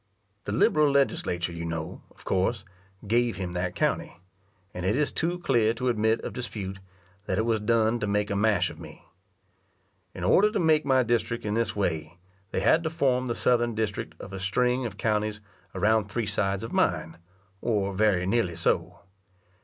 [0.45, 2.65] The liberal Legislature you know, of course,
[3.05, 4.19] gave him that county;
[4.73, 6.79] and it is too clear to admit of dispute,
[7.27, 9.05] that it was done to make a mash of me.
[10.15, 12.17] In order to make my district in this way,
[12.49, 15.39] they had to form the southern district of a string of counties
[15.75, 17.19] around three sides of mine,
[17.61, 19.01] or very nearly so.